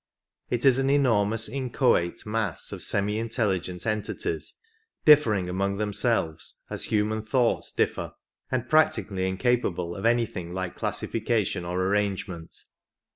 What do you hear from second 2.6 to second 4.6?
of semi intelligent entities,